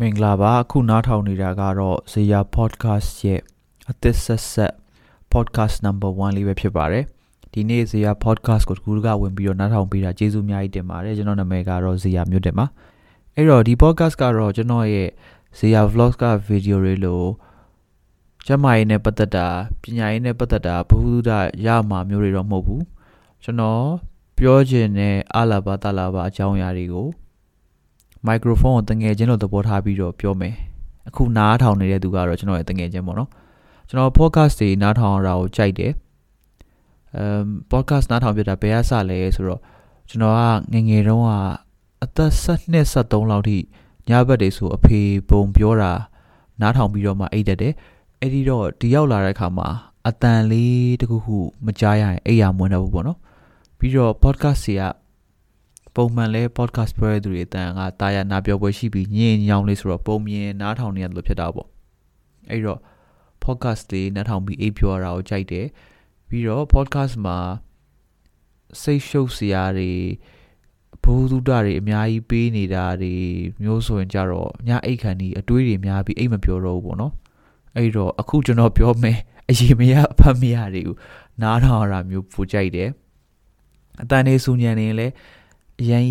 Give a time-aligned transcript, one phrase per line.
[0.00, 3.40] မင်္ဂလာပါအခုနားထောင်နေတာကတော့ဇေယ podcast ရဲ့
[3.90, 4.74] အသစ်ဆက်ဆက်
[5.32, 7.04] podcast number 1လေးပဲဖြစ်ပါတယ်
[7.52, 12.66] ဒီနေ့ဇေယ podcast ကိုတကူတကဝင်ပြီးတော့နားထောင်ပေးတာကျေးဇူးအများကြီးတင်ပါတယ်ကျွန်တော်နာမည်ကတော့ဇေယမြို့တင်ပါ
[13.34, 15.08] အဲ့တော့ဒီ podcast ကတော့ကျွန်တော်ရဲ့
[15.58, 17.28] ဇေယ vlogs က video တွေလို့
[18.46, 19.46] ကျမရေးနဲ့ပတ်သက်တာ
[19.82, 21.30] ပညာရေးနဲ့ပတ်သက်တာဘုဟုဒ
[21.66, 22.84] ရမှာမျိုးတွေတော့မဟုတ်ဘူး
[23.44, 23.84] ကျွန်တော်
[24.38, 27.08] ပြောချင်တဲ့အလာဘာတလာဘာအကြောင်းအရာတွေကို
[28.26, 30.54] မိုက်ခရိုဖုန်းကိုတငယ်ချင်းလို့သဘောထားပြီးတော့ပြောမယ်
[31.08, 33.30] အခုနားထောင်နေတဲ့သူကတော့ကျွန်တော်ရဲ့တငယ်ချင်းပေါ့နော်
[33.88, 35.92] ကျွန်တော် podcast တွေနားထောင်ရတာကိုကြိုက်တယ်
[37.16, 39.60] အမ် podcast နားထောင်ပြတာဘယ်အစလဲဆိုတော့
[40.08, 40.40] ကျွန်တော်က
[40.72, 41.30] ငငယ်တုန်းက
[42.04, 43.58] အသက်12 73လောက်ထိ
[44.08, 45.92] ညဘက်တွေဆိုအဖေပုံပြောတာ
[46.60, 47.72] နားထောင်ပြီးတော့မှအိတ်တက်တယ်
[48.20, 49.68] အဲ့ဒီတော့ဒီရောက်လာတဲ့အခါမှာ
[50.08, 53.18] အတန်လေးတခုခုမကြားရရင်အိပ်ရမွန်းတော့ဘူးပေါ့နော်
[53.78, 54.82] ပြီးတော့ podcast တွေက
[55.94, 61.68] ပုံမှန်လဲ podcast ပြောရတဲ့သူတွေအတန်ကတာယာနာပြောပွဲရှိပြီးညင်ညောင်းလေးဆိုတော့ပုံမြင်နားထောင်နေရတယ်လို့ဖြစ်တာပေါ့
[62.50, 62.80] အဲ့တော့
[63.44, 65.66] podcast တွေနားထောင်ပြီးအိပ်ပြောရတာကိုကြိုက်တယ်
[66.28, 67.38] ပြီးတော့ podcast မှာ
[68.82, 69.90] စိတ်ရှုပ်စရာတွေ
[71.04, 73.14] ဘိုးသူဒတွေအများကြီးပေးနေတာတွေ
[73.62, 77.12] မျိုးဆိုရင်ကြတော့ညအိတ်ခံဒီအတွေးတွေများပြီးအိတ်မပြောတော့ဘူးပေါ့နော်
[77.76, 79.18] အဲ့တော့အခုကျွန်တော်ပြောမယ်
[79.48, 80.96] အရေးမရအဖတ်မရတွေကို
[81.42, 82.88] နားထောင်ရတာမျိုးပူကြိုက်တယ်
[84.02, 85.12] အတန်နေစူညံနေရင်လည်း
[85.80, 86.04] အရင်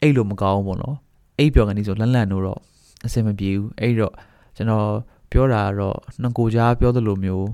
[0.00, 0.96] အိတ်လို့မကောင်းဘူးပေါ့နော်
[1.38, 2.60] အိတ်ပြောကနေဆိုလန့်လန့်လို့တော့
[3.06, 4.14] အဆင်မပြေဘူးအဲ့တော့
[4.56, 4.88] ကျွန်တော်
[5.30, 7.46] ပြောတာကတော့နှကိုကြားပြောသလိုမျိုး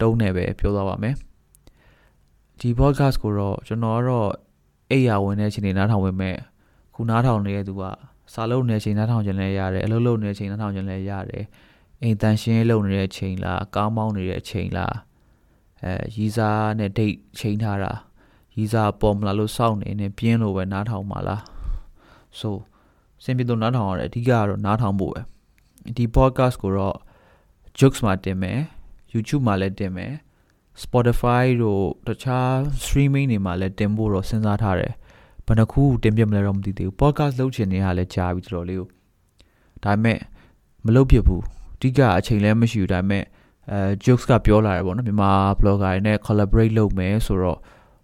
[0.00, 1.14] တုံးနေပဲပြောသွားပါမယ်
[2.60, 4.30] ဒီ podcast ကိုတော့ကျွန်တော်ကတော့
[4.90, 6.36] အိတ်ရဝင်တဲ့အချိန်နေနားထောင်ဝင်မဲ့
[6.94, 7.82] ခုနားထောင်နေတဲ့သူက
[8.32, 11.44] စာလုံးနေတဲ့အချိန်နားထောင်ခြင်းလည်းရတယ်အလုပ်လုပ်နေတဲ့အချိန်နားထောင်ခြင်းလည်းရတယ်
[12.02, 14.94] အိမ်တန်ရှင်းလုပ်နေတဲ့အချိန်လားကောင်းမောင်းနေတဲ့အချိန်လား
[15.82, 17.92] အဲရီးစားနဲ့ဒိတ်ချိန်ထားတာ
[18.56, 21.40] ရီးစားပေါ်မလာလို့စောင့်နေနေပြင်းလို့ပဲနားထောင်ပါလား
[22.38, 22.48] so
[23.22, 25.20] စင်ပြေတော့နားထောင်ရတယ်အဓိကကတော့နားထောင်ဖို့ပဲ
[25.96, 26.96] ဒီ podcast ကိုတော့
[27.78, 28.58] jokes မှာတင်မယ်
[29.12, 30.12] YouTube မှာလည်းတင်မယ်
[30.82, 32.50] Spotify တို့တခြား
[32.82, 34.92] streaming တွေမှာလည်းတင်ဖို့တော့စဉ်းစားထားတယ်
[35.46, 38.88] ဘယ်နှခုတင်ပြမလဲတော့မသိသေးဘူး podcast လုပ်ချင်နေတာလည်းကြားပြီတော်တော်လေးကို
[39.84, 40.18] ဒါပေမဲ့
[40.86, 41.42] မလုပ်ဖြစ်ဘူး
[41.76, 43.24] အဓိကအချိန်လည်းမရှိဘူးဒါပေမဲ့
[43.70, 47.58] အဲ jokes ကပြောလာတယ်ပေါ့နော်မြန်မာ blogger တွေနဲ့ collaborate လုပ်မယ်ဆိုတော့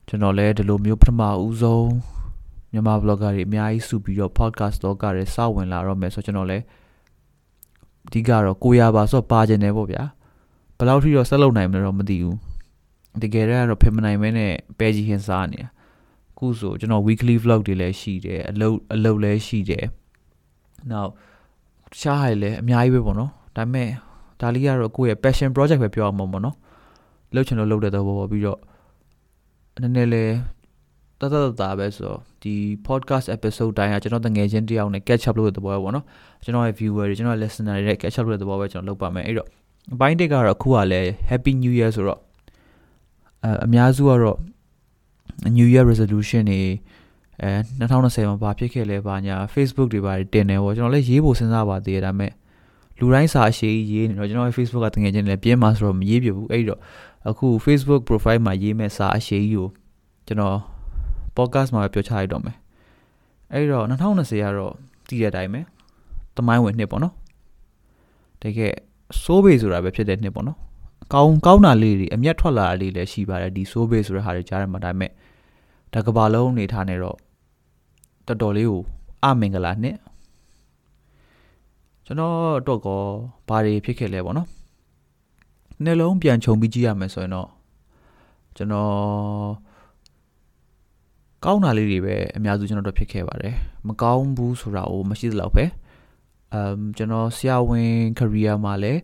[0.08, 1.90] ကျွန်တော်လည်းဒီလိုမျိုးပထမဦးဆုံး
[2.72, 6.64] မြန်မာ blogger တွေအများကြီးစုပြီးတော့ podcast တော့ကလည်းစဝင်လာတော့မယ်ဆိုတော့ကျွန်တော်လည်း
[8.06, 10.02] အဓိကတော့ကိုရပါဆိုတော့ပါကျင်တယ်ပေါ့ဗျာ
[10.76, 12.36] ဘယ်လောက်ထိတော့ဆက်လုပ်နိုင်မလဲတော့မသိဘူး
[13.22, 15.68] တကယ်တမ်းကတော့ဖင်မနိုင်မဲနဲ့ပဲကြီးဟင်းစားနေတာ
[16.38, 19.84] ခုဆိုကျွန်တော် weekly vlog တွေလည်းရှိတယ်အလုပ်အလုပ်လည်းရှိတယ်
[20.90, 21.10] နောက်
[22.00, 23.88] ရှားဟိုင်လည်းအများကြီးပဲပေါ့နော်ဒါပေမဲ့
[24.40, 26.56] ဒါလေးကတော့ကိုယ့်ရဲ့ passion project ပဲပြောအောင်ပေါ့နော်
[27.34, 28.58] လှုပ်ချင်လို့လှုပ်တဲ့သဘောပေါ့ပြီးတော့
[29.82, 30.32] နည်းနည်းလေး
[31.20, 32.54] တတတတာပဲဆိုတော့ဒီ
[32.86, 36.04] podcast episode တိုင်းကကျွန်တော်တငယ်ချင်းတယောက်နဲ့ catch up လုပ်တဲ့သဘောပဲပေါ့နော်
[36.44, 39.48] ကျွန်တော်ရဲ့ viewer တွေကျွန်တော်ရဲ့ listener တွေနဲ့ catch up လုပ်တဲ့သဘောပဲကျွန်တော်လုပ်ပါမယ်အဲ့တော့
[39.94, 42.20] အပိုင်းတစ်ကတော့အခုကလည်း happy new year ဆိုတော့
[43.44, 44.38] အအများစုကတော့
[45.56, 46.62] new year resolution တွေ
[47.42, 47.50] အဲ
[47.80, 52.32] 2020မှာဘာဖြစ်ခဲ့လဲဘာညာ Facebook တွေဘာတွေတင်တယ်ပေါ့ကျွန်တော်လည်းရေးဖို့စဉ်းစားပါသေးတယ်ဒါပေမဲ့
[52.98, 56.80] လူတိုင်းစာအရှိရေးနေတော့ကျွန်တော်ရဲ့ Facebook ကတကယ်ချင်းလည်းပြင်းမှာဆိုတော့မရေးပြဘူးအဲ့တော့
[57.28, 59.66] အခု Facebook profile မှာရေးမဲ့စာအရှိကို
[60.26, 60.56] ကျွန်တော်
[61.36, 62.56] podcast မှာပြောချလိုက်တော့မယ်
[63.52, 64.74] အဲ့တော့2020ကတော့
[65.08, 65.60] တည်တဲ့အတိုင်းပဲ
[66.36, 67.14] တမိုင်းဝင်နှစ်ပေါ့နော်
[68.42, 68.74] တကယ်
[69.22, 70.58] စိုးဘေးဆိုတာပဲဖြစ်တဲ့နှစ်ပေါ့နော်
[71.14, 75.10] ကောင်းကောင်းတာလေးတွေအမျက်ထွက်လာတာလေးလည်းရှိပါတယ်ဒီစိုးဘေးဆိုတဲ့ဟာတွေကြားထဲမှာဒါပေမဲ့
[75.94, 77.16] တကဘာလုံးနေထားနေတော့
[78.26, 78.82] တော်တော်လေးကို
[79.24, 79.96] အမင်္ဂလာနှစ်
[82.06, 82.34] ကျွန်တော်
[82.66, 83.00] တော့ကော
[83.48, 84.48] ဘာတွေဖြစ်ခဲ့လဲပေါ့နော်
[85.84, 87.48] နှလုံးပြန်ခြုံပြီးကြည့်ရမယ်ဆိုရင်တော့
[88.56, 88.92] ကျွန်တော်
[91.44, 93.54] ကောင်းတာလေးတွေပဲအများစုကျွန်တော်တို့ဖြစ်ခဲ့ပါတယ်
[93.88, 95.64] မကောင်းဘူးဆိုတာကိုမရှိသလောက်ပဲ
[96.54, 99.00] အမ်ကျွန်တော်ဆရာဝန် career မှာလည်း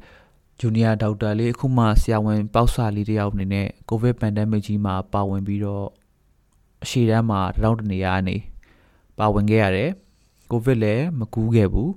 [0.61, 5.87] ဂျူနီယာဒေါက်တာလေးအခုမှဆရာဝန်ပေါက်စာလေးတယောက်အနေနဲ့ COVID pandemic ကြီးမှာပါဝင်ပြီးတော့
[6.83, 8.37] အရှိတန်းမှာတရောင်းတနေရနေ
[9.19, 9.91] ပါဝင်ခဲ့ရတယ်
[10.51, 11.93] ကိုဗစ်လည်းမကူးခဲ့ဘူး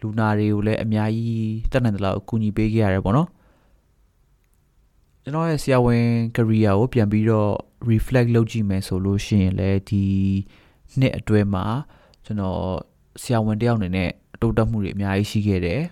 [0.00, 3.28] လူနာတွေကိုလည်းအများကြီးတက်နိုင်တယ်လို့အကူအညီပေးခဲ့ရတယ်ပေါ့နော်
[5.26, 6.06] ကျွန်တော်ရဲ့ဆရာဝန်
[6.36, 7.50] career ကိုပြန်ပြီးတော့
[7.90, 10.04] reflect လုပ်ကြည့်မယ်ဆိုလို့ရှိရင်လည်းဒီ
[10.98, 11.64] နှစ်အတွင်းမှာ
[12.24, 12.60] ကျွန်တော်
[13.22, 15.82] ဆရာဝန်တယောက်အနေနဲ့အတိုးတက်မှုတွေအများကြီးရှိခဲ့တယ်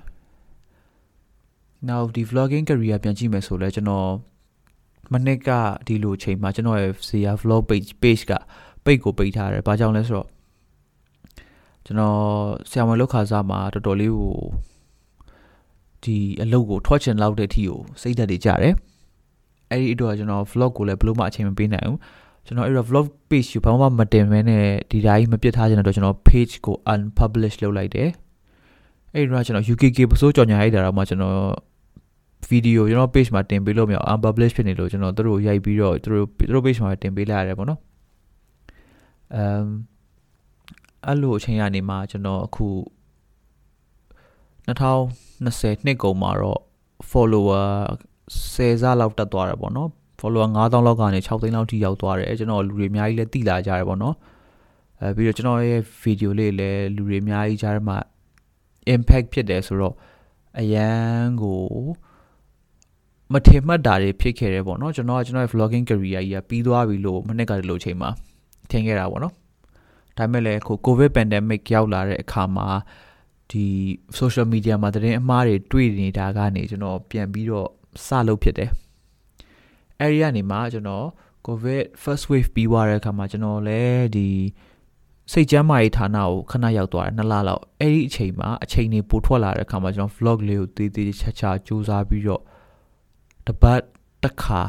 [1.88, 4.08] နောက်ဒီ vlogging career ပြန်ကြည့်မယ်ဆိုလဲကျွန်တော်
[5.12, 5.50] မနစ်က
[5.87, 8.32] ဒီလိုချိန်မှာကျွန်တော်ရဲ့ဇေယ vlog page page က
[8.85, 10.28] ပိတ်ကိုပိတ်ထားတယ်။ဘာကြောင့်လဲဆိုတော့
[11.85, 12.19] ကျွန်တော်
[12.70, 14.37] ဆရာဝန်လောက်ခါစားမှာတော်တော်လေးကို
[16.02, 18.75] ဒီအလုပ်ကိုထွက်ချင်လောက်တဲ့အထိကိုစိတ်ဓာတ်တွေကြတယ်။
[19.73, 21.99] အဲ့ဒီအတွက်ကျွန်တော် vlog ကိုလည်းဘလို့မှအချိန်မပေးနိုင်ဘူး။
[22.47, 28.09] ကျွန်တော်အဲ့တော့ vlog page ကိုဘာမှမတင်မဲနဲ့ဒီဓာကြီးမပြတ်ထားချင်တဲ့အတွက်ကျွန်တော် page ကို unpublish လုပ်လိုက်တယ်
[29.15, 31.37] အဲ့တော့ကျွန်တော် UKK ပစိုးကြော်ညာရိုက်တာတော့မှကျွန်တော်
[32.49, 37.81] ဗီဒီယိုကျွန်တော် page မှာတင်ပေးလို့မရအောင် unpublish ဖြစ်နေလို့ကျွန်တော်တို့ရိုက်ပြီးတော့သူတို့သူတို့ page မှာတင်ပေးလိုက်ရတယ်ပေါ့နော်
[39.35, 39.67] အမ်
[41.07, 42.69] အဲ့လိုအချိန်ကနေမှကျွန်တော်အခု
[44.67, 46.61] 2020နှစ်ကုန်မှာတော့
[47.11, 47.67] follower
[48.31, 49.89] 10ဆလောက်တက်သွားတယ်ပေါ့နော်
[50.21, 54.15] follower 9000လောက်ကနေ6သိန်းလောက်ထိရောက်သွားတယ်ကျွန်တော်လူတွေအများကြီးလည်းတိလာကြတယ်ပေါ့နော်
[55.01, 57.99] အဲပြီးတော့ကျွန်တော်ရဲ့ video လေးလည်းလူတွေအများကြီးကြားထဲမှာ
[58.95, 59.95] impact ဖြစ်တယ်ဆိုတော့
[60.61, 61.61] အရန်ကို
[63.33, 68.11] မထင်မှတ်တာတွေဖြစ်ခဲ့တယ်ပေါ့နော်ကျွန်တော်ကကျွန်တော်ရဲ့ vlogging career ကြီးကပြီးသွားပြီလို့မနှစ်ကတည်းကချိန်မှာ
[68.71, 69.35] ထင်ခဲ့တာပေါ့နော်
[70.19, 72.67] ဒါပေမဲ့လည်းခု covid pandemic ရောက်လာတဲ့အခါမှာ
[73.51, 73.67] ဒီ
[74.19, 77.71] social media မှာသတင်းအမှားတွေတွေ့နေတာကနေကျွန်တော်ပြန်ပြီးတော့
[78.06, 78.71] စလုပ်ဖြစ်တယ်
[80.00, 81.06] အဲဒီကနေမှကျွန်တော်
[81.47, 84.29] covid first wave ပြီးသွားတဲ့အခါမှာကျွန်တော်လည်းဒီ
[85.33, 92.43] စိတ်ကျမ်းမာရေးဌာနကိုခဏရောက်သွားတယ်နှစ်လလောက်အဲ့ဒီအချိန်မှာအချိန်တွေပိုထွက်လာတဲ့အခါမှာကျွန်တော် vlog လေးကိုတည်တည်ချာချာစူးစမ်းပြီးတော့
[93.47, 93.81] တပတ်
[94.25, 94.61] တစ်ခါ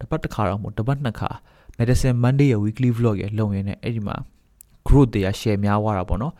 [0.00, 1.30] တပတ်တစ်ခါတော့မဟုတ်တပတ်နှစ်ခါ
[1.78, 4.16] medicine monday ရဲ့ weekly vlog ရဲ့လုံရင်းနဲ့အဲ့ဒီမှာ
[4.86, 6.34] group တွေက share များသွားတာပေါ့နော်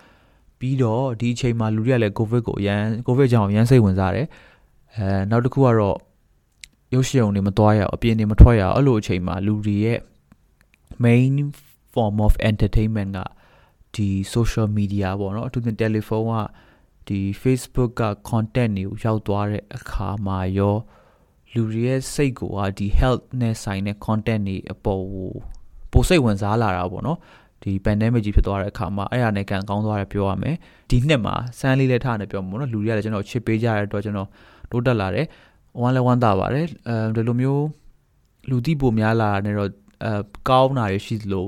[0.59, 4.27] ပြီးတော့ဒီအချိန်မှာလူတွေကလည်း covid ကိုအရန် covid ကြောင့်အရန်စိတ်ဝင်စားတယ်
[4.97, 5.97] အဲနောက်တစ်ခုကတော့
[6.95, 9.99] ရုပ်ရှင်ုံတွေမသွားရအောင်အပြင်တွေမထွက်ရအောင်အဲ့လိုအချိန်မှာလူတွေရဲ့
[11.05, 11.35] main
[11.93, 13.19] form of entertainment က
[13.95, 16.35] ဒီ social media ပေါ့နော်အထူးသဖြင့် telephone က
[17.09, 20.77] ဒီ Facebook က content တွေကိုရောက်သွားတဲ့အခါမှာရော
[21.55, 25.31] လူတွေရဲ့စိတ်ကိုကဒီ health နဲ့ဆိုင်တဲ့ content တွေအပေါ်ကို
[25.93, 27.19] ပိုစိတ်ဝင်စားလာတာပေါ့နော်
[27.63, 30.57] ဒီ pandemic ကြီးဖြစ်သွားတဲ့အခါမှာအဲ့ဒါနဲ့ကန်ကောင်းသွားတယ်ပြောရမယ်
[30.91, 34.29] ဒီနှစ်မှာစမ်းလေးလက်ထားနေပြောမှာပေါ့နော်လူတွေကလည်းကျွန်တော်ချစ်ပေးကြတဲ့အတွက်ကျွန်တော်
[34.71, 35.27] တိုးတက်လာတယ်
[35.81, 37.65] ဝမ်းလည်းဝမ်းသာပါတယ်အဲဒီလိုမျိုး
[38.51, 39.71] လူတိပိုများလာတယ်တော့
[40.05, 40.13] အဲ
[40.49, 41.47] ကောင်းတာတွေရှိသလို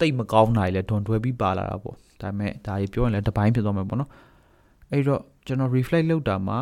[0.00, 4.10] တိတ်မကောင်းတာတွေလည်းဒွန်တွဲပြီးပါလာတာပေါ့ဒါပေမဲ့ဒါတွေပြောရင်လည်းတပိုင်းဖြစ်သွားမှာပေါ့နော်
[4.90, 6.58] အဲ့တော့ကျွန်တော် reflect လုပ်တာမှာ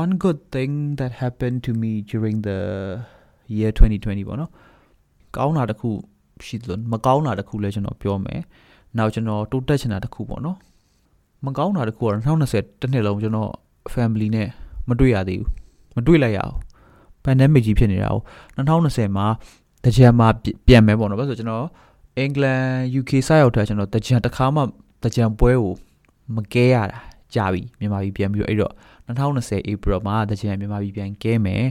[0.00, 2.58] one good thing that happened to me during the
[3.56, 4.50] year 2020ပေါ့နော်
[5.36, 5.90] ကောင်းတာတခု
[6.46, 8.40] ရှိသလိုမကောင်းတာတခုလည်းကျွန်တော်ပြောမယ်
[8.98, 10.56] နောက်ကျွန်တော်တိုးတက်ချင်တာတခုပေါ့နော်
[11.46, 13.50] မကောင်းတာတခုကတော့2020တစ်နှစ်လုံးကျွန်တော်
[13.94, 14.48] family နဲ့
[14.90, 15.48] မတွေ့ရသေးဘူး
[15.96, 16.54] မတွေ့လိုက်ရအောင်
[17.24, 18.20] pandemic ကြီးဖြစ်နေတာကို
[18.56, 19.26] 2020မှာ
[19.84, 20.28] တကြံမှာ
[20.66, 21.66] ပြန်မယ်ပေါ့နော်ဘာလို့ဆိုကျွန်တော်
[22.18, 22.64] အင်္ဂလန်
[23.00, 24.62] UK စရောက်ထားကျွန်တော်တကြံတစ်ခါမှ
[25.04, 25.74] တကြံပွဲကို
[26.34, 26.98] မကဲရတာ
[27.34, 28.72] ကြာပြီမြန်မာပြည်ပြန်ပြီးတော့အဲ့တော့
[29.06, 31.64] 2020 April မှာတကြံမြန်မာပြည်ပြန်ကဲမယ်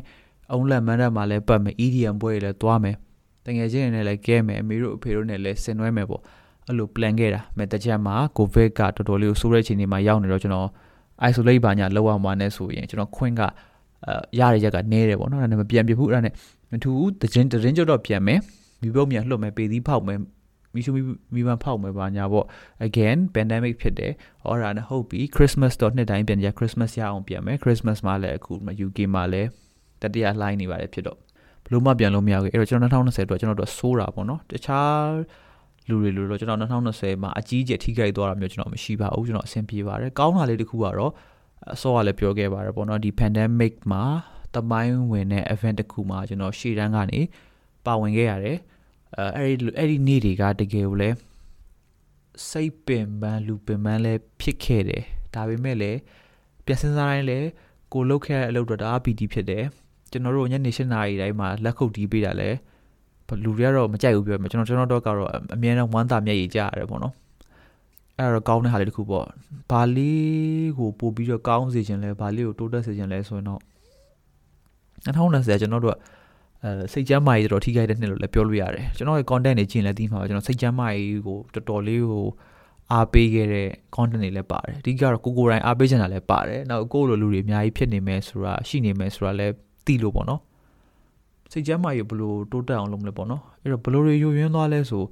[0.52, 2.96] အုံးလက်မန်းတက်မှာလည်းပတ်မယ် EDM ပွဲတွေလည်းသွားမယ်
[3.46, 6.22] တငယ်ချင်းတွေနဲ့လည်းကဲမယ်အမေတို့အဖေတို့နဲ့လည်းဆင်နွှဲမယ်ပေါ့
[6.68, 10.70] အဲ့လို plan ခဲ့တာမဲ့တကြံမှာ COVID ကတော်တော်လေးကိုဆိုးတဲ့ချိန်တွေမှာရောက်နေတော့ကျွန်တော်
[11.28, 13.42] isolate ပါညာလောက်အောင်ပါနဲ့ဆိုရင်ကျွန်တော်ခွင့်က
[14.06, 16.34] အဲရတဲ့ရက်ကနေတယ်ပေါ့နော်ဒါနဲ့မပြန်ပြဘူးအဲ့ဒါနဲ့
[16.72, 18.40] မထူဘူးတရင်တရင်ကြောတော့ပြန်မယ်
[18.82, 20.20] မိဘမြန်လှုပ်မယ်ပေသီးဖောက်မယ်
[20.74, 20.92] မိရှု
[21.34, 22.46] မိမဖောက်မယ်ပါညာပေါ့
[22.88, 24.12] again pandemic ဖြစ်တယ်
[24.44, 28.54] ဟောတာနဲ့ဟုတ်ပြီ Christmas တော့နှစ်တိုင်းပြန်ကြ Christmas ရအောင်ပြန်မယ် Christmas မှာလည်းအခု
[28.86, 29.50] UK မှာလည်း
[30.02, 31.18] တတိယလှိုင်းနေပါတယ်ဖြစ်တော့
[31.66, 35.10] ဘလို့မှပြန်လို့မရဘူးအဲ့တော့ကျွန်တော်2020အတွက်ကျွန်တော်တို့ဆိုးတာပေါ့နော်တခြား
[35.90, 41.12] လူတွေလိုတော့ကျွန်တော်2020မှာအကြီးကျယ်ထိခိုက်သွားတာမျိုးကျွန်တော်မရှိပါဘူးကျွန်တော်အဆင်ပြေပါတယ်ကောင်းတာလေးတစ်ခုကတော့
[41.74, 44.04] အစောကလည်းပြောခဲ့ပါတယ်ပေါ့နော်ဒီ pandemic မှာ
[44.56, 47.20] တမိုင်းဝင်တဲ့ event တစ်ခုမှာကျွန်တော်ရှေ့တန်းကနေ
[47.86, 48.58] ပါဝင်ခဲ့ရတယ်
[49.18, 51.16] အဲအဲ့ဒီအဲ့ဒီနေ့တွေကတကယ်ကိုလည်း
[52.50, 55.04] စိတ်ပင်ပန်းလူပင်ပန်းလည်းဖြစ်ခဲ့တယ်
[55.34, 56.00] ဒါပေမဲ့လည်း
[56.66, 57.48] ပြန်စင်စားတိုင်းလည်း
[57.94, 59.66] ကိုလုတ်ခဲ့တဲ့အလုပ်တော့ဒါပီတီဖြစ်တယ်
[60.12, 62.50] ကျွန်တော်တို့ညနေ၈နာရီတိုင်းမှာလက်ခုပ်တီးပေးတာလဲ
[63.44, 67.14] လူတွေကတော့မကြိုက်ဘူးပြောမယ်ကျွန်တော်ကျွန်တော်တော့ကတော့အမြဲတမ်းဝမ်းသာမျက်ရည်ကျရတယ်ပေါ့နော်
[68.18, 69.26] အဲ့တော့ကောင်းတဲ့ဟာလေးတစ်ခုပေါ့
[69.72, 73.62] ဘာလေးကိုပို့ပြီးတော့ကောင်းစေခြင်းလဲဘာလေးကိုတိုးတက်စေခြင်းလဲဆိုရင်တော့
[75.06, 75.96] 2020ကျွန်တော်တို့
[76.64, 82.26] အဲစိတ်ကြမ်းမာရေးတော်ထိခိုက်တဲ့နှစ်လို့လည်းပြောလို့ရတယ်ကျွန်တော်ရဲ့ content တွေကြည့်ရင်လည်းသိမှာပါကျွန်တော်စိတ်ကြမ်းမာရေးကိုတော်တော်လေးကို
[82.94, 89.54] အားပေးခဲ့တဲ့ content တွေလည်းပါတယ်အဓိကတော့ကိုကိုတိုင်းအားပေးချင်တာလည်းပါတယ်နောက်ကိုလိုလူတွေအများကြီးဖြစ်နေမယ်ဆိုတာရှိနေမယ်ဆိုတာလည်း
[89.86, 90.42] သိလို့ပေါ့နော်
[91.52, 95.04] စိတ်ကြမ်းမာရေးဘလို့တိုးတက်အောင်လုပ်မလဲပေါ့နော်အဲ့တော့ဘလို့တွေယိုယွင်းသွားလဲဆို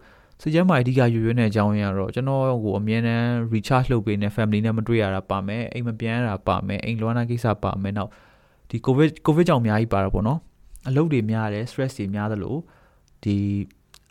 [0.41, 8.10] စိတ်ကြမ်းမာရေးအဓိကယိုယွင်းတဲ့အကြောင်းရင်းကတော့ကျွန်တော်ကိုအမြဲတမ်း recharge လုပ်ပေးနေ family နဲ့မတွေ့ရတာပါမယ်အိမ်မပြန်ရတာပါမယ်အိမ်လွမ်းတာကိစ္စပါမယ်နောက်
[8.70, 10.39] ဒီ covid covid ကြောင့်အများကြီးပါတာပေါ့နော်
[10.88, 12.56] အလုပ်တွေများတယ် stress တွေများသလို
[13.24, 13.36] ဒီ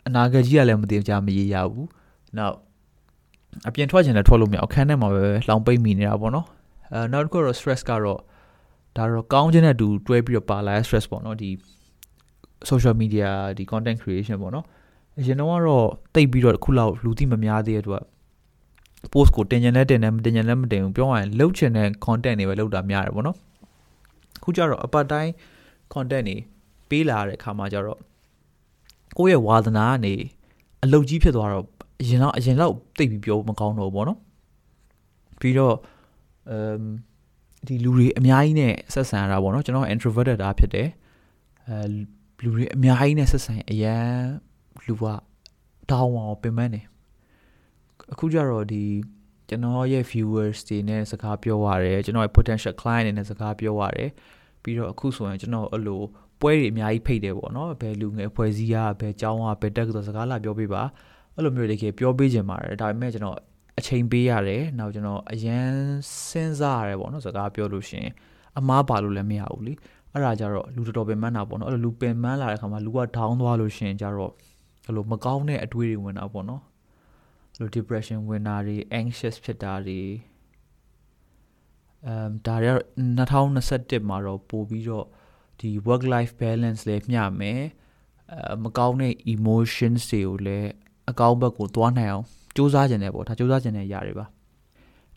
[0.07, 1.87] အနာဂတ်ကြီးကလည်းမတင်ကြမရေရဘူး
[2.37, 2.55] နောက်
[3.67, 6.45] အပြင်ထွက်ချင်လည်းထွက်လို့မရအခန်းထဲမှာပဲလောင်ပိတ်မိနေတာပေါ့နော်
[6.93, 8.19] အဲနောက်တစ်ခုတော့ stress ကတော့
[8.97, 11.49] ဒါတော့ကောင်းခြင်းနဲ့အတူတွဲပြီးတော့ပါလာတဲ့ stress ပေါ့နော်ဒီ
[12.69, 14.65] social media ဒီ content creation ပေါ့နော်
[15.19, 18.03] အရင်တော့ကတော့တိတ်ပြီးတော့ခုလောက်လူသိမများသေးတဲ့အတွက်
[19.13, 23.37] post ကိုတင်ကျင်လဲတင်တယ်မတင်ကျင်လဲမတင်ဘူးပြောရရင်လှုပ်ချင်တဲ့ content တွေပဲလှုပ်တာများတယ်ပေါ့နော်
[24.43, 25.31] ခုကျတော့အပတ်တိုင်း
[25.93, 26.35] content တွေ
[26.89, 27.99] ပေးလာတဲ့အခါမှာကျတော့
[29.17, 30.13] ကိုယ့်ရဲ့ဝါသနာကနေ
[30.83, 31.65] အလုတ်ကြီးဖြစ်သွားတော့
[32.01, 34.19] အရင်တော့အရင်တော့တိတ်ပြီးပြောမကောင်းတော့ဘူးပေါ့နော်
[35.39, 35.75] ပြီးတော့
[36.49, 36.81] အမ်
[37.67, 40.87] ဒီလူတွေအများကြီးနဲ့ဆက်ဆံရတာပေါ့နော်ကျွန်တော် introverted တာဖြစ်တယ်
[41.67, 41.77] အဲ
[42.43, 44.07] လူတွေအများကြီးနဲ့ဆက်ဆံအရန်
[44.87, 45.03] လူက
[45.89, 46.81] တောင်းအောင်ပင်ပန်းနေ
[48.13, 48.83] အခုကျတော့ဒီ
[49.49, 54.09] ကျွန်တော်ရဲ့ viewers တွေနဲ့စကားပြောရတယ်ကျွန်တော်ရဲ့ potential client တွေနဲ့စကားပြောရတယ်
[54.63, 56.01] ပြီးတော့အခုဆိုရင်ကျွန်တော်အဲ့လို
[56.41, 60.83] ပွဲတွေအများကြီးဖိတ်တယ်ပေါ့နော်ဘယ်လူငယ်ဖွဲ့စည်းရဘယ်ကျောင်းကဘယ်တက်ဆိုစကားလာပြောပေးပါ
[61.35, 63.37] အဲ့လိုမျိုးတကယ်ပြောပေးချင်ပါတယ်ဒါပေမဲ့ကျွန်တော်
[63.79, 65.69] အချိန်ပေးရတယ်နောက်ကျွန်တော်အရန်
[66.27, 68.07] စဉ်းစားရတယ်ပေါ့နော်စကားပြောလို့ရှင်
[68.57, 69.73] အမားပါလို့လည်းမရဘူးလी
[70.17, 74.33] အဲ့ဒါကြတော့လူတော်တော်ပင်ပန်းတာပေါ့နော်အဲ့လိုလူပင်ပန်းလာတဲ့ခါမှာလူကဒေါင်းသွားလို့ရှင်ကြတော့
[74.85, 76.61] အဲ့လိုမကောင်းတဲ့အတွေးတွေဝင်တာပေါ့နော်
[77.53, 80.01] အဲ့လို depression ဝင်တာတွေ anxious ဖြစ်တာတွေ
[82.07, 82.67] အမ်ဒါရ
[83.37, 85.05] 2021မှာတော့ပို့ပြီးတော့
[85.59, 87.61] ဒီ work life balance လည်းမျှမယ်
[88.33, 90.69] အဲမကောင်းတဲ့ emotions တွေကိုလည်း
[91.09, 94.25] အကောင်းဘက်ကိုသွားနိုင်အောင်စူးစမ်းကြတယ်ပေါ့ဒါစူးစမ်းကြတဲ့ຢာတွေပါ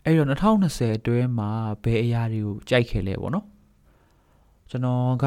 [0.03, 1.49] အဲ့တော့2020အတွင်းမှာ
[1.83, 3.45] ဘယ်အရာတွေကိုကြိုက်ခဲ့လဲပေါ့နော်
[4.71, 5.25] ကျွန်တော်က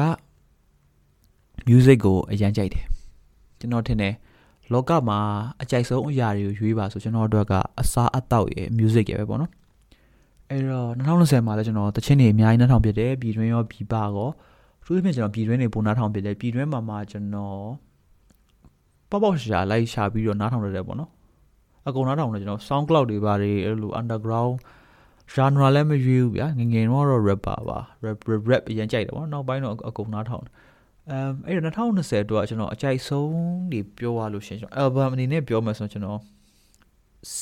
[1.69, 2.85] music ကိုအရင်ကြိုက်တယ်
[3.59, 4.13] ကျွန်တော်ထင်တယ်
[4.73, 5.19] လောကမှာ
[5.61, 9.51] အကြိုက်ဆုံးအရာတွေကိုရွေးပါဆိုကျွန်တော်တို့ကအစားအသောက်ရဲ့ music ရဲ့ပဲပေါ့နော်
[10.49, 14.29] အဲ့တော့2020မှာလည်းကျွန်တော်တချင်းတွေအများကြီးနှထောင်ပြတယ်ပြည်တွင်းရောပြည်ပရော
[14.85, 17.59] သူ့အပြင်ကျွန်တော်ပြည်တွင်းတွေပုံနှထောင်ပြတယ်ပြည်တွင်းမှာမှကျွန်တော်
[19.09, 21.11] ပေါပေါရှာလိုက်ရှာပြီးတော့နှထောင်ရတယ်ပေါ့နော်
[21.87, 24.53] အကုန်နှထောင်တယ်ကျွန်တော် SoundCloud တွေပါတယ်အဲ့လို underground
[25.33, 28.17] genre လည်းမရွေးဘူးဗျာငငယ်တော့ rapper ပါ rap
[28.49, 30.53] rap အရင်ကြိုက်တယ်ပေါ့နောက်ပိုင်းတော့အကုန်နှထောင်တယ်
[31.09, 33.33] အမ်အဲ့တော့2020တော့ကျွန်တော်အကြိုက်ဆုံး
[33.71, 36.19] နေပြောရလို့ရှင်ကျွန်တော် album အနေနဲ့ပြောမယ်ဆိုကျွန်တော်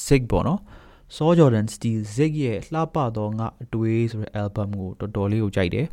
[0.05, 0.61] sick ပေါ့နော်
[1.15, 5.87] Saw Jordan Steel Zig ရဲ့လှပသောငါအတွေးဆိုတဲ့ album ကိုတော်တော်လေးကိုကြိုက်တယ်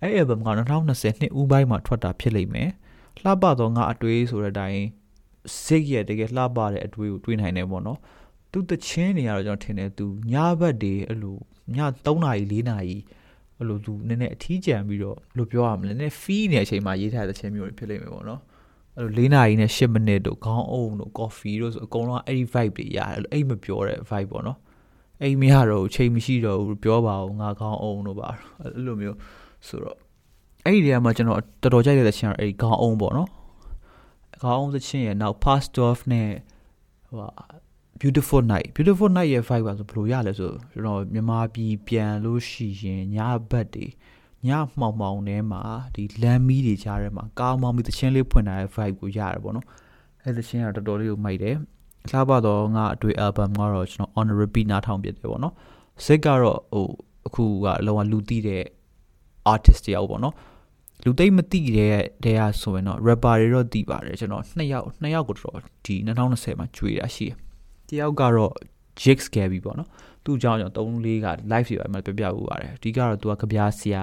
[0.00, 2.70] အဲ့ album က2020နှစ်ဦးပိုင်းမှာထွက်တာဖြစ်လိမ့်မယ်
[3.22, 4.80] လှပသောငါအတွေးဆိုတဲ့အတိုင်း
[5.64, 7.98] Zig ရဲ့တကယ်လှပတဲ့အတွေးကိုတွေးနိုင်တယ်ပေါ့နော်
[8.52, 11.36] သူတချင်းနေရတော့ကျွန်တော်ထင်တယ်သူညဘက်တွေအဲ့လို
[11.74, 12.96] ည3နာရီ4နာရီ
[13.58, 18.40] အဲ့လိုသူနည်းနည်းအထီးကျန်ပြီးတော့ဘယ်လိုပြောရမလဲနည်းနည်း fee နေတဲ့အချိန်မှာရေးထားတဲ့ချင်းမျိုးတွေဖြစ်လိမ့်မယ်ပေါ့နော်
[18.98, 24.58] အဲ့လို၄နာရီနဲ့၈မိနစ်တို့ခေါင်းအုံတို့ coffee တို့ဆိုအကုန်လုံးအဲ့ဒီ vibe တွေရတယ်အဲ့လိုအိတ်မပြောတဲ့ vibe ပေါ့နော်
[25.22, 28.28] အိမ်မရတော့ချိန်မရှိတော့ဘူးပြောပါဦးငါခေါင်းအုံတို့ပါ
[28.60, 29.16] အဲ့လိုမျိုး
[29.68, 29.96] ဆိုတော့
[30.64, 33.28] အဲ့ဒီနေရာမှာကျွန်တော်တော်တော်ကြိုက်တဲ့ချင်းကအဲ့ဒီခေါင်းအုံပေါ့နော်
[34.42, 36.28] ခေါင်းအုံသချင်းရဲ့နောက် past off နဲ့
[37.08, 37.18] ဟို
[38.02, 43.16] beautiful night beautiful night ရဲ့ vibe ပါဆိုဘယ်လိုရလဲဆိုကျွန်တော်မြန်မာပြည်ပြန်လို့ရှိရင်ည
[43.50, 43.86] ဘက်တွေ
[44.46, 45.62] ညမှောင်မှောင်ထဲမှာ
[45.94, 49.66] ဒီလမ်းမီးတွေကြားထဲမှာကားမောင်းပြီးတချင်းလေးဖွင့်ထားတဲ့ vibe ကိုရတယ်ပေါ့နော်
[50.22, 51.56] အဲ့တချင်းကတော်တော်လေးကိုမိုက်တယ်
[52.10, 55.54] လှပတော့ငါအတွေ့ album ကတော့ကျွန်တော် on repeat နားထောင်ပြတယ်ပေါ့နော်
[56.04, 56.86] စိတ်ကတော့ဟို
[57.26, 58.62] အခုကလောကလူသိတဲ့
[59.52, 60.34] artist တယောက်ပေါ့နော်
[61.04, 67.36] လူသိမသိတဲ့တဲ့ဟာဆိုရင်တော့ rapper တွေတော့သိပါတယ်ကျွန်တော်နှစ်ယောက်နှစ်ယောက်ကိုတော့ဒီ2020မှာကျွေးတာရှိတယ်
[67.92, 68.54] တယောက်ကတော့
[69.00, 69.88] Jigs Gabby ပေါ့နော်
[70.24, 74.02] သူ့အကြောင်းကြောင့်3 4က live တွေပါမှပြပြဦးပါတယ်အဓိကတော့သူကကြပြားဆရာ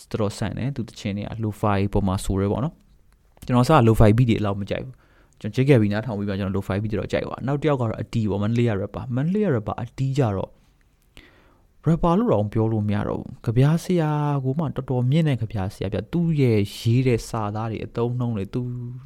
[0.00, 2.74] စတရောဆန်တယ်သူတချင်းတွေက lo-fi ပုံမှာဆိုရဲပေါ့နော်
[3.46, 4.94] ကျွန်တော်စ lo-fi beat တွေအလောက်မကြိုက်ဘူး
[5.40, 10.50] ကျွန်တော် Jigs Gabby နားထောင်ပြီးပါကျွန်တော် lo-fi beat တွေတော့ကြိုက်ပါနောက်တစ်ယောက်ကတော့အတီပေါ့မန်လေးရ rapper မန်လေးရ rapper အတီကြတော့
[11.86, 14.10] rapper လို့တော့ပြောလို့မရတော့ဘူးကြပြားဆရာ
[14.44, 18.60] ကိုမှတော်တော်မြင့်တဲ့ကြပြားဆရာပြသူ့ရဲ့ရေးတဲ့စာသားတွေအသုံးနှုန်းတွေသူ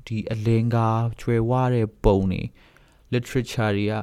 [0.07, 2.43] ဒီအလင်ကားကျွယ်ဝတဲ့ပုံတွေ
[3.15, 3.95] literature တွေက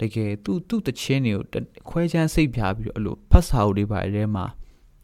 [0.00, 4.44] တကယ်သူ့သူ့တခြင်းတွေကိုခွဲချမ်းစိတ်ဖြာပြီးတော့အဲ့လိုဖတ်စာအုပ်တွေပါအဲထဲမှာ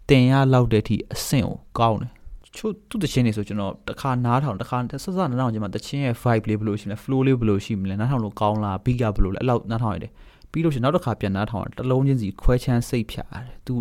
[0.09, 2.13] တင်ရလောက်တဲ့အထိအဆင့်ကိုကောင်းတယ်
[2.57, 10.13] ချို့သူ့တခြင်းတွေဆိုကျွန်တော်တခါနားထောင်တခါဆက်ဆက်နားထောင်ခြင်းမှာတခြင်းရဲ့ vibe လေးဘယ်လိုရှိမလဲ flow လေးဘယ်လိုရှိမလဲနားထောင်လို့ကောင်းလား beat ကဘယ်လိုလဲအဲ့လောက်နားထောင်ရတယ်
[10.51, 13.75] ပြီးလို့ရှိရင်နောက်တစ်ခါပြန်နားထောင်တလုံးချင်းစီခွဲချမ်းစိတ်ဖြာတယ်သူ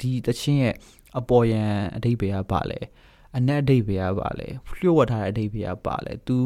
[0.00, 0.74] ဒီတခြင်းရဲ့
[1.18, 1.62] အပေါ်ယံ
[1.96, 2.78] အဓိပ္ပာယ်ကပါလဲ
[3.36, 4.46] အနက်အဓိပ္ပာယ်ကပါလဲ
[4.78, 6.36] လျှို့ဝှက်ထားတဲ့အဓိပ္ပာယ်ကပါလဲ तू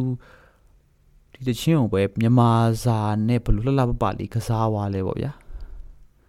[1.36, 2.50] ဒီတချင်းကိုပဲမြန်မာ
[2.84, 5.32] စာနဲ့ဘလို့လှလှပပလေးကစားသွားလဲပေါ့ဗျာ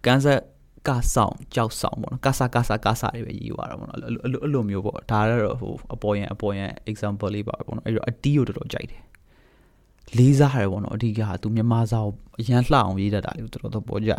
[0.04, 0.40] ကန်ဆက်
[0.88, 9.02] ကဆောင်ကြောက်ဆောင်ပေါ့နော်ကာဆာကာဆာကာဆာတွေပဲရေးသွားတာပေါ့နော်အဲ့လိုအဲ့လိုမျိုးပေါ့ဒါတော့ဟိုအပေါ်ရန်အပေါ်ရန် example လေးပါပေါ့နော်အဲ့တော့အတီးကိုတော်တော်ကြိုက်တယ်
[10.18, 14.18] လေးစားရတယ်ပေါ့နော်အဓိကသူမြန်မာစာကိုအရန်လှအောင်ရေးတတ်တာလေးတော်တော်ပေါ်ကြတယ်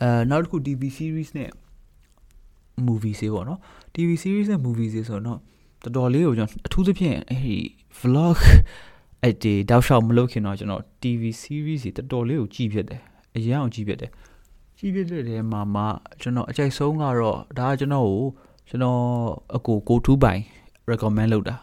[0.00, 1.50] အဲနောက်တစ်ခု TV series နဲ့
[2.86, 3.58] movie စေပေါ့နော်
[3.94, 5.38] TV series နဲ့ movie စေဆိုတော့
[5.82, 7.56] တော်တော်လေးကိုကျွန်တော်အထူးသဖြင့်အဲ့ဒီ
[8.00, 8.38] vlog
[9.22, 13.00] အဲ့ဒီတောက်လျှောက်မလုပ်ခင်တော့ကျွန်တော် TV series တွေတော်တော်လေးကိုကြည့်ဖြစ်တယ်
[13.36, 14.10] အရင်အောင်ကြည့်ဖြစ်တယ်
[14.78, 15.82] ကြည့်ဖြစ်တဲ့ထဲမှာမှ
[16.20, 18.24] ကျွန်တော်အကြိုက်ဆုံးကတော့ဒါကကျွန်တော်ကို
[18.68, 19.00] ကျွန်တော်
[19.56, 20.42] အကိုကိုထူးပိုင်
[20.90, 21.56] recommend လုပ်တာ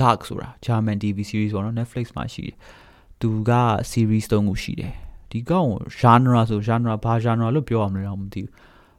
[0.00, 2.56] Dark ဆိုတာ German TV series ပေါ့နော် Netflix မှာရှိတယ်
[3.20, 3.52] သူက
[3.92, 4.92] series 3ခုရှိတယ်
[5.30, 8.50] ဒီကောင်ကို genre ဆို genre ဘာ genre လို့ပြောရမလဲတော့မသိဘူး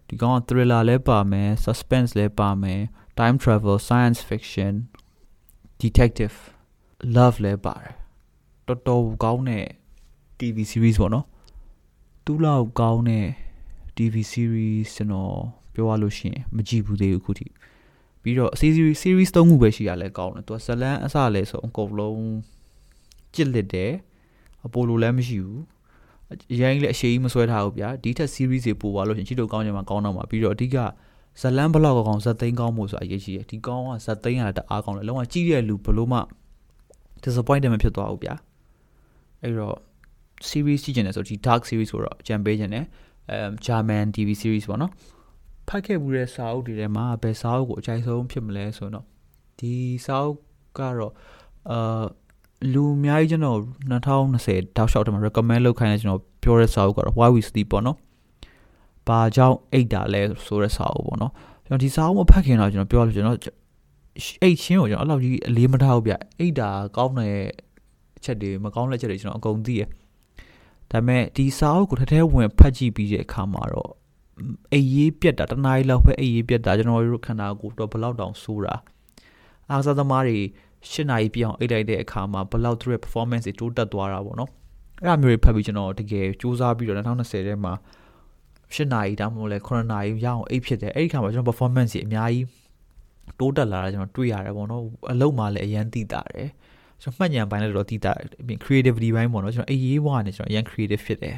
[0.07, 2.81] ဒီကောင်က thriller လည်းပါမယ် suspense လည်းပါမယ်
[3.19, 4.73] time travel science fiction
[5.81, 6.35] detective
[7.15, 7.96] love လည်းပါတယ်
[8.67, 9.65] တော်တော်ကောင်းတဲ့
[10.39, 11.25] TV series ပေါ့နော်
[12.25, 13.25] သူ့လောက်ကောင်းတဲ့
[13.97, 15.33] TV series ကျွန်တော်
[15.73, 17.47] ပြောရလို့ရှိရင်မကြည့်ဘူးသေးဘူးခုထိ
[18.21, 22.21] ပြီးတော့ series series 3ခုပဲရှိရလဲကောင်းတယ်သူကဇလန်အစလဲဆိုအကုန်လုံး
[23.35, 23.91] ကြစ်လက်တယ်
[24.65, 25.61] အပိုလိုလည်းမရှိဘူး
[26.53, 30.77] အရင်လည်းအရှိကြီးမဆွဲထားဘူးဗျာဒီထက် series တွေပို့သွားလို့ရှင်ချစ်တို့ကောင်းချင်မှာကောင်းတော့မှာပြီးတော့အဓိက
[31.41, 36.19] ဇလန်ဘလောက်ကောင်းဇက်သိန်းကောင်းမှုဆိုတာအရေးကြီးတယ်ဒီကောင်းကဇက်သိန်းကတအားကောင်းတယ်လုံးဝကြည့်တဲ့လူဘလို့မှ
[37.23, 38.35] disappointed မဖြစ်သွားဘူးဗျာ
[39.43, 39.77] အဲ့တော့
[40.49, 42.85] series ကြည့်ကျင်တယ်ဆိုဒီ dark series ဆိုတော့ကြံပေးကျင်တယ်
[43.31, 44.91] အဲ German TV series ပေါ့နော်
[45.67, 49.05] ဖတ်ခဲ့မှုတဲ့စာအုပ်တွေထဲမှာဘယ်စာအုပ်ကိုအကြိုက်ဆုံးဖြစ်မလဲဆိုတော့
[49.59, 49.73] ဒီ
[50.05, 50.37] စာအုပ်
[50.77, 51.13] ကတော့
[51.71, 52.03] အာ
[52.73, 53.59] လူအများကြီးကျွန်တော်
[53.91, 57.97] 2020တောက်လျှောက်တမှာ recommend လုပ်ခိုင်းတယ်ကျွန်တော်ပြောတဲ့စာအုပ်ကတော့ Why We Sleep ပေါ့နော်။
[59.07, 61.31] ဘာကြောင့်အိတ်တာလဲဆိုတဲ့စာအုပ်ပေါ့နော်။
[61.65, 63.37] ကျွန်တော်ဒီစာအုပ်မဖတ်ခင်တော့ကျွန်တော်ပြောလို့ကျွန်တော်
[64.41, 67.35] အိတ်ချင်းကိုကျွန်တော်အဲ့လောက်ကြီးအလေးမထားဘူးဗျ။အိတ်တာကောင်းတဲ့
[68.17, 69.83] အချက်တွေမကောင်းတဲ့ချက်တွေကျွန်တော်အကုန်သိရ။
[70.91, 73.91] ဒါပေမဲ့ဒီစာအုပ်ကိုထထဲဝင်ဖတ်ကြည့်ပြီးတဲ့အခါမှာတော့
[74.71, 78.75] အိတ်ရေးပြက်တာတနားရီလောက်ပဲအိတ်ရေးပြက်တာကျွန်တော်တို့ခန္ဓာကိုယ်တော့ဘယ်လောက်တောင်ဆိုးတာ
[79.69, 80.37] အားစားသမားတွေ
[80.91, 84.51] ၈နာရီပြအောင်အိတ်လိုက်တဲ့အခါမှာဘယ်လောက်သူရဲ့ performance တွေတိုးတက်သွားတာပေါ့နော်
[84.99, 87.73] အဲ့ဒါမျိုးတွေဖတ်ပြီးကျွန်တော်တကယ်စူးစမ်းပြီးတော့2020ထဲမှာ
[88.75, 92.45] ၈နာရီတောင်မဟုတ်လဲ9နာရီရအောင်အိတ်ဖြစ်တယ်အဲ့ဒီခါမှာကျွန်တော် performance တွေအများကြီး
[93.39, 96.49] တိုးတက်လာတာကျွန်တော်တွေ့ရတယ်ပေါ့နော်အလုပ်မှလည်းအရန်သိတာတယ်
[97.01, 98.13] ကျွန်တော်မှတ်ဉာဏ်ပိုင်းလည်းတော့သိတာ
[98.65, 101.37] creativity ဘိုင်းပေါ့နော်ကျွန်တော်အေးရေးဝါနေကျွန်တော်အရန် creative ဖြစ်တယ်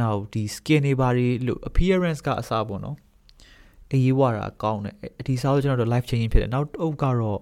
[0.00, 2.96] now ဒီ skin တွေဘာတွေလို့ appearance ကအစားပေါ့နော်
[3.90, 4.94] အေးရေးဝါတာကောင်းတယ်
[5.26, 7.40] ဒီစားလို့ကျွန်တော်တို့ life changing ဖြစ်တယ်နောက်အုပ်ကတော့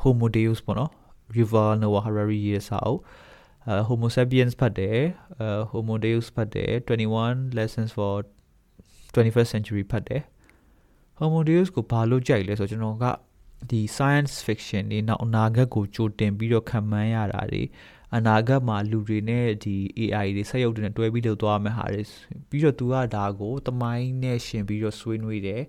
[0.00, 0.90] Homo Deus ပေါ့နော်
[1.36, 3.00] River Noah Harari ရေးစာအုပ်
[3.68, 4.98] အဲ Homo sapiens ဖတ်တယ်
[5.40, 8.14] အဲ Homo Deus ဖတ်တယ်21 lessons for
[9.14, 10.22] 21st century ဖတ်တယ်
[11.20, 13.06] Homo Deus ကိုဘာလို့ကြိုက်လဲဆိုတော့ကျွန်တော်က
[13.70, 17.62] ဒီ science fiction တွေနောက်အနာဂတ်ကိုကြိုတင်ပြီးတော့ခံမှန်းရတာတွေ
[18.16, 22.02] အနာဂတ်မှာလူတွေနဲ့ဒီ AI တွေဆက်ရုပ်တွေနဲ့တွဲပြီးလုပ်သွားမယ့်ဟာတွေ
[22.48, 25.62] ပြီးတော့သူကဒါကိုတမိုင်းနဲ့ရှင်ပြီးတော့ဆွေးနွေးတယ်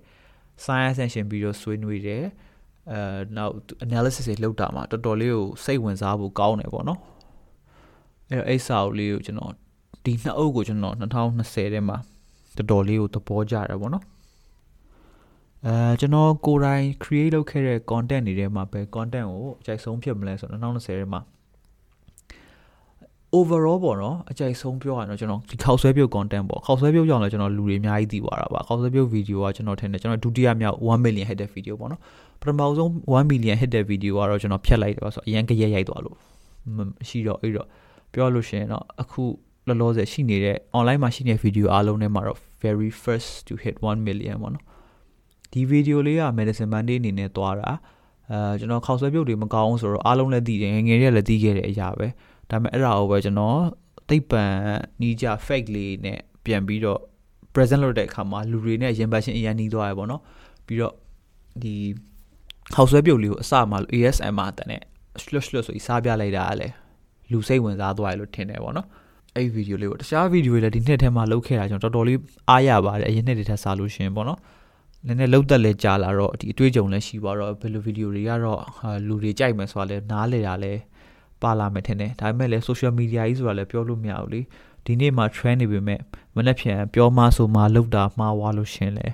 [0.66, 2.24] science နဲ့ရှင်ပြီးတော့ဆွေးနွေးတယ်
[2.92, 3.00] အဲ
[3.38, 3.54] နောက်
[3.86, 7.00] analysis တွေလုပ်တာမှာတော်တော်လေးကိုစိတ်ဝင်စားဖို့ကောင်းတယ်ပေါ့နော်
[8.32, 9.54] အဲ့တော့အဲ့စာအုပ်လေးကိုကျွန်တော်
[10.04, 11.98] ဒီနှစ်အုပ်ကိုကျွန်တော်2020ထဲမှာ
[12.58, 14.04] တော်တော်လေးကိုသဘောကျတယ်ပေါ့နော်
[15.66, 21.22] အဲကျွန်တော်ကိုယ်တိုင် create လုပ်ခဲ့တဲ့ content တွေထဲမှာပဲ content ကိုအကြိုက်ဆုံးဖြစ်မလဲဆိုတော့2020ထဲမှာ
[23.38, 32.02] overall ပေါ့နော်အကြိုက်ဆုံးပြောရရင်တော့ကျွန်တော်ဒီခောက်ဆွဲပြုတ် content ပေါ့ခောက်ဆွဲပြုတ်ကြောင့်လည်းကျွန်တော်လူတွေအများကြီးသိသွားတာပါခောက်ဆွဲပြုတ် video ကကျွန်တော်ထင်တယ်ကျွန်တော်ဒုတိယမြောက်1 million hit တဲ့ video ပေါ့နော်
[32.42, 36.16] ပထမဆုံး1 million hit တဲ့ video ကတော့ကျွန်တော်ဖြတ်လိုက်တယ်ပါဆိုအရင်ကရက်ရိုက်သွားလို့
[36.76, 37.68] မရှိတော့အဲ့တော့
[38.14, 39.24] ပြောလို့ရှိရင်တော့အခု
[39.68, 44.66] လောလောဆယ်ရှိနေတဲ့ online မှာရှိနေတဲ့ video အားလုံးထဲမှာတော့ very first to hit 1 million ပေါ့နော်
[45.58, 47.72] ဒီ video လေးက medicine monday အနေနဲ့သွားတာ
[48.32, 52.08] အဲကျွန်တော်ခောက်ဆွဲပြုတ်တွေမကောင်းဆိုတော့အားလုံးလည်းသိတယ်ငငယ်တွေကလည်းသိခဲ့တဲ့အရာပဲ
[52.50, 53.58] ဒါပေမဲ့အဲ့ဒါကိုပဲကျွန်တော်
[54.10, 54.44] သိပ္ပံ
[55.02, 57.00] နီးကြ fake လေးနဲ့ပြန်ပြီးတော့
[57.54, 60.22] present လုပ်တဲ့အခါမှာလူတွေနဲ့ရင်ပတ်ချင်းအရင်နီးသွားရပေါ့နော်
[60.66, 60.94] ပြီးတော့
[61.64, 61.76] ဒီ
[62.74, 64.82] ဟောက်ဆွဲပြုတ်လေးကိုအစမှာ ASM မှာတန်နဲ့
[65.24, 66.74] slush slush ဆိုပြီးစားပြလိုက်တာလည်း
[67.32, 68.88] လူစိတ်ဝင်စားသွားရလို့ထင်တယ်ပေါ့နော်
[69.36, 74.40] အဲ့ဗီဒီယိုလေးကိုတခြားဗီဒီယိုတွေလည်းဒီနှစ်ထဲမှာလုပ်ခဲ့တာကျွန်တော်တော်တော်လေးအားရပါတယ်အရင်နှစ်တွေထက်စားလို့ရှင်ပေါ့နော်
[75.08, 78.62] နည်းနည်းလောက်သက်လဲကြာလာတော့ဒီအတွေ့အကြုံလည်းရှိပါတော့ဘယ်လိုဗီဒီယိုတွေကတော့
[79.08, 80.74] လူတွေကြိုက်မယ်ဆိုတာလဲနားလေတာလဲ
[81.42, 84.42] ပါလာမယ်ထင်တယ်ဒါပေမဲ့လည်း social media ကြီးဆိုတာလည်းပြောလို့မရဘူးလေ
[84.86, 86.00] ဒီနေ့မှာ trend နေပေမဲ့
[86.36, 89.08] မနေ့ပြန်ပြောမှဆိုမှလောက်တာမှားွားလို့ရှင်လဲ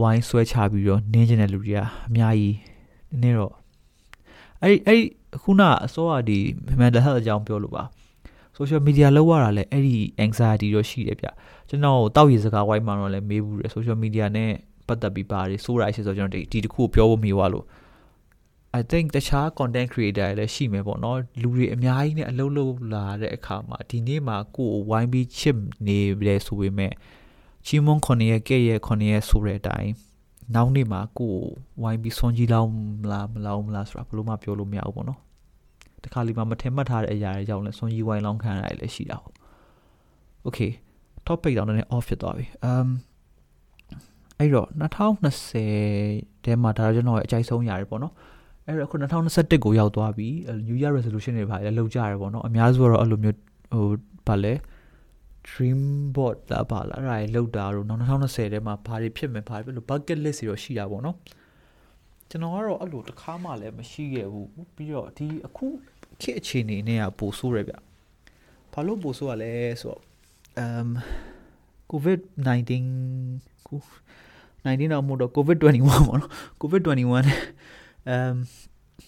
[0.00, 1.78] ဝိုင်းဆွဲချပြီးတော့နင်းကျင်တဲ့လူတွေက
[2.08, 2.56] အများကြီး
[3.22, 3.54] နည်းတော့
[4.62, 5.02] အဲ့အဲ့
[5.42, 6.38] ခုနအစောကဒီ
[6.80, 7.84] mental health အကြောင်းပြောလို့ပါ
[8.56, 11.26] social media လောက်ရတာလဲအဲ့ဒီ anxiety တော့ရှိတယ်ဗျ
[11.68, 14.50] ကျွန်တော်တောက်ရည်စကားဝိုင်းမှာတော့လည်းမေးဘူးတယ် social media နဲ့
[14.90, 17.66] ပတ်သက်ပြီးပါတယ်ဆိုးရရှိဆိုကျွန်တော်ဒီတခုကိုပြောဖို့မေးသွားလို့
[18.78, 26.92] I think တခြား content creator တွေလည်းရှိမယ်ပေါ့နော်လူတွေအများကြီးနဲ့အလုပ်လုပ်လာတဲ့အခါမှာဒီနေ့မှာကိုယ်ဝိုင်းပြီးချစ်နေတယ်ဆိုပေမဲ့
[27.66, 29.92] ချီမွန်9ရဲ့ကဲ့ရဲ့9ရဲ့ဆိုတဲ့အတိုင်း
[30.54, 31.44] နောက်နေ့မှာကိုယ်
[31.82, 32.70] ဝိုင်းပြီးဆွန်ကြီးလောင်း
[33.02, 35.18] မလားမလောင်းမလားဆိုတာဘယ်လိုမှပြောလို့မရဘူးပေါ့နော်
[36.04, 39.34] တခါလီမှာမထင်မှတ်ထားတဲ့အရာတွေကြောင့်လည်းဆွန်ကြီးဝိုင်းလောင်းခံရတာလည်းရှိတာပေါ့
[40.46, 40.72] Okay
[41.26, 42.88] topic တော့နည်းနည်း off ဖြစ်သွားပြီ um
[44.40, 44.68] အဲ့တော့
[45.70, 48.14] 2020ထဲမှာဒါကျွန်တော်ရဲ့အကြိုက်ဆုံးຢာတွေပေါ့နော်
[48.66, 50.28] အဲ့တော့အခု2021ကိုရောက်သွားပြီ
[50.66, 53.36] New Year resolution တွေပါလေလောက်ကြရပေါ့နော်အများစုကတော့အဲ့လိုမျိုး
[53.72, 53.86] ဟို
[54.26, 54.54] ဗာလဲ
[55.48, 55.80] dream
[56.14, 61.16] board လာပါလားအဲ့ဒါကြီးလောက်တာတော့2020ထဲမှာဘာတွေဖြစ်မယ်ဘာတွေဖြစ်လို့ bucket list တွေတော့ရှိတာပေါ့နော်
[62.30, 65.66] ကျွန်တော်ကတော့အဲ့လိုတစ်ခါမှလည်းမရှိခဲ့ဘူးပြီးတော့ဒီအခု
[66.20, 67.74] ခေတ်အခြေအနေနဲ့ကပိုဆိုးရဗျ
[68.72, 70.00] ဘာလို့ပိုဆိုးရလဲဆိုတော့
[70.64, 70.88] um
[71.90, 72.20] covid
[72.88, 73.80] 19ကို
[74.64, 77.02] 19တော့မဟုတ်တော့ covid 21ပေါ့နော် covid 21
[78.12, 78.34] um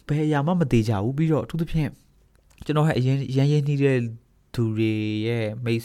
[0.07, 1.91] ဘယ်အရာမှမသေးကြဘူးပြီးတော့အထူးသဖြင့်
[2.65, 3.99] ကျွန်တော်ဟဲ့အရင်ရန်ရင်းနှီးတဲ့
[4.55, 4.93] သူတွေ
[5.27, 5.83] ရဲ့မိတ်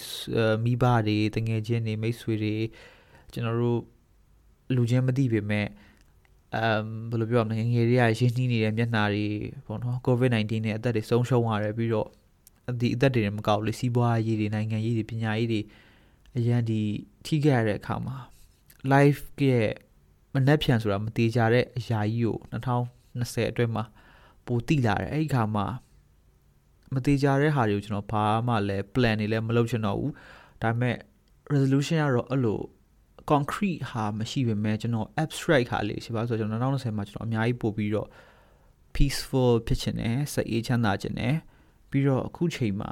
[0.64, 2.56] မိဘတွေတငယ်ချင်းတွေမိတ်ဆွေတွေ
[3.34, 3.82] ကျွန်တော်တို့
[4.76, 5.68] လူချင်းမသိပေမဲ့
[6.56, 9.26] အမ်ဘယ်လိုပြောရမလဲငငယ်တွေကရင်းနှီးနေတဲ့မျက်နှာတွေ
[9.66, 12.08] ပေါ့နော် COVID-19 နဲ့အသက်တွေဆုံးရှုံးရတယ်ပြီးတော့
[12.80, 15.62] ဒီအသက်တွေမကောက်လေစီးပွားရေးတွေနိုင်ငံရေးတွေပညာရေးတွေ
[16.38, 16.80] အရန်ဒီ
[17.26, 18.18] ထိခဲ့ရတဲ့အခါမှာ
[18.92, 19.70] live ရဲ့
[20.34, 23.84] မနှက်ဖြန်ဆိုတာမသေးကြတဲ့အရာကြီးကို2020အတွင်းမှာ
[24.46, 25.66] ပိုတိလာတယ်အဲ့ဒီခါမှာ
[26.94, 30.14] မသေးကြတဲ့ဟာတွေကိုကျွန်တော်ဘာမှလည်း plan တွေလည်းမလုပ်ချင်တော့ဘူး
[30.62, 30.96] ဒါပေမဲ့
[31.54, 32.60] resolution ကတော့အဲ့လို
[33.32, 38.08] concrete ဟာမရှိပေမဲ့ကျွန်တော် abstract ဟာလေးရှိပါဆိုတော့ကျွန်တော်2020မှာကျွန်တော်အများကြီးပို့ပြီးတော့
[38.96, 41.36] peaceful ဖြစ်ချင်တယ်စိတ်အေးချမ်းသာချင်တယ်
[41.90, 42.92] ပြီးတော့အခုချိန်မှာ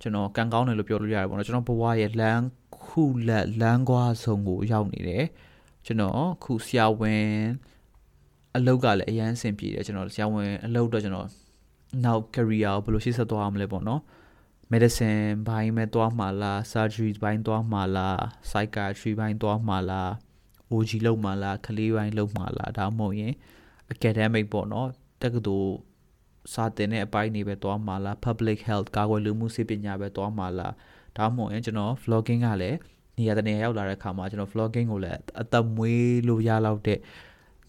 [0.00, 2.44] ကျွန်တော်ကံကောင်းတယ်လို့ပြောလို့ရတယ်ပေါ့နော်ကျွန်တော်ဘဝရဲ့လမ်း
[2.84, 5.24] ခုလက်လမ်းကွာဆုံးကိုရောက်နေတယ်
[5.86, 7.30] ကျွန်တော်ခုဆရာဝန်
[8.56, 11.28] အလုပ်ကလည်းအရန်ဆင်ပြေတယ်ကျွန်တော်ဆရာဝန်အလုပ်တော့ကျွန်တော်
[12.04, 14.00] နောက် career ကိုဘယ်လိုရှေ့ဆက်သွားရမလဲပေါ့နော်
[14.72, 18.18] medicine ဘိုင်းမဲ့သွားမှာလား surgery ဘိုင်းသွားမှာလား
[18.50, 20.10] psychiatry ဘိုင်းသွားမှာလား
[20.72, 23.32] OG လောက်မှာလားကလေးဘိုင်းလောက်မှာလားဒါမှမဟုတ်ရင်
[23.94, 24.88] academic ပေါ့နော်
[25.22, 25.72] တက္ကသိုလ်
[26.52, 30.74] စာသင်တဲ့အပိုင်းတွေပဲသွားမှာလား public health ကာကွယ်လူမှုစေပညာပဲသွားမှာလား
[31.16, 32.78] ဒါမှမဟုတ်ရင်ကျွန်တော် vlogging ကလည်း
[33.18, 36.98] နေရာတနေရာရောက်လာတဲ့အခါမှာကျွန်တော် vlogging ကိုလည်းအသက်မွေးလို့ရလောက်တဲ့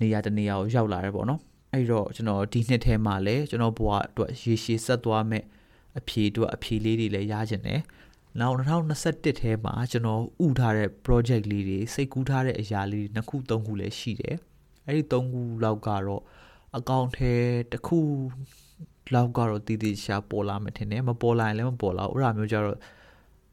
[0.01, 1.41] နေရာတနေရာကိုရောက်လာတယ်ပေါ့နော်
[1.73, 5.43] အဲ့တော့ကျွန်တော်ဒီနှစ်ထဲမှာလည်းကျွန်တော်ဘဝအတွက်ရေရှည်ဆက်သွားမဲ့
[5.99, 7.81] အဖြေအတွက်အဖြေလေးတွေလည်းရကျင်တယ်
[8.39, 14.38] နောက်2021ထဲမှာကျွန်တော်ဥထားတဲ့ project လေးတွေစိတ်ကူးထားတဲ့အရာလေးတွေနှစ်ခုသုံးခုလည်းရှိတယ်
[14.86, 16.23] အဲ့ဒီသုံးခုလောက်ကတော့
[16.77, 17.34] အကောင့်ထဲ
[17.71, 17.99] တစ်ခု
[19.13, 22.78] လောက်ကတော့တည်တည်ရှာပေါ်လာမှထင်တယ်မပေါ်လာရင်လည်းမပေါ်လာဘူးအဲ့ဒါမျိုးကြတော့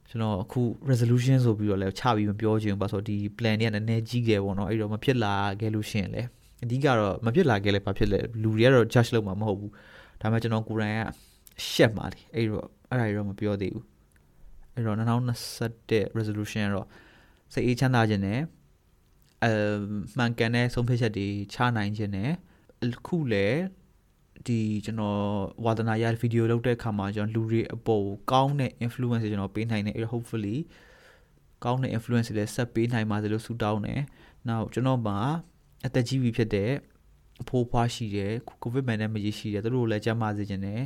[0.09, 6.29] ကျွန်တော်အခု resolution ဆိုပြီးတော့လည်းချပြီးမပြောချင်ဘူးပါဆိုတော့ဒီ plan တွေကနည်းနည်းကြီးခဲ့ပေါ့နော်အဲ့တော့မဖြစ်လာခဲ့လို့ရှိရင်လည်း
[6.64, 9.73] အဓိကတော့မဖြစ်လာခဲ့လဲဘာဖြစ်လဲလူတွေကတော့ judge လုပ်မှာမဟုတ်ဘူး
[10.21, 11.01] ဒါပေမဲ့ကျွန်တော်ကိုယ်တိုင်က
[11.68, 13.85] ရှက်ပါလေအဲ့တော့အဲ့ဒါတွေတော့မပြောသေးဘူး
[14.75, 14.97] အဲ့တော့
[15.57, 16.87] 2021 resolution ကတော့
[17.53, 18.40] စိတ်အေးချမ်းသာခြင်းနဲ့
[19.44, 19.49] အ
[20.16, 22.31] မှန်ကန်တဲ့ဆုံးဖြတ်ချက်တွေချနိုင်ခြင်းနဲ့
[23.07, 23.61] ခုလည်း
[24.46, 25.20] ဒီကျွန်တော်
[25.64, 30.57] ဝါသနာရဗီဒီယိုလုပ်တဲ့အခါမှာကျွန်တော်လူတွေအပေါ်ကောင်းတဲ့ influence တွေကျွန်တော်ပေးနိုင်တယ်အဲ့တော့ hopefully
[31.64, 34.01] ကောင်းတဲ့ influence တွေလည်းဆက်ပေးနိုင်ပါစေလို့ဆုတောင်းတယ်။
[34.48, 35.18] Now ကျွန်တော်မှာ
[35.87, 36.70] အသက်ကြီးပြီဖြစ်တဲ့
[37.42, 40.81] အဖိုးဖွားရှိတယ်ကိုဗစ် pandemic ကြီးရှိတယ်သူတို့လည်းကြမ်းပါစေခြင်းနဲ့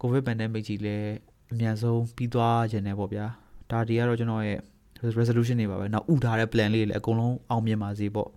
[0.00, 1.10] ကိုဗစ် pandemic ကြီးလည်း
[1.52, 3.26] အမြန်ဆုံးပြီးသွားခြင်းနဲ့ပေါ့ဗျာ
[3.70, 4.58] ဒါတွေကတော့ကျွန်တော်ရဲ့
[5.18, 8.28] resolution တွေပါပဲနောက်ဥထားတဲ့ plan လေးတွေလည်းအကုန်လုံးအောင်မြင်ပါစေပေါ့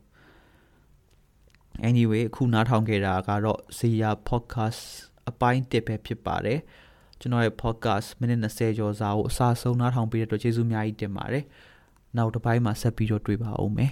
[1.89, 4.81] anyway အခုနားထောင်ခဲ့တာကတော့ Zia podcast
[5.29, 6.60] အပိုင်း1ပဲဖြစ်ပါတယ်
[7.19, 11.43] ကျွန်တော်ရဲ့ podcast မိနစ်20ကျော်စာကိုအစားဆုံးနားထောင်ပေးတဲ့အတွက်ကျေးဇူးအများကြီးတင်ပါတယ်
[12.17, 13.91] နောက်တစ်ပိုင်းမှာဆက်ပြီးတော့တွေ့ပါဦးမယ်